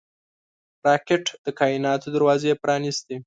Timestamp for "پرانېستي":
2.63-3.15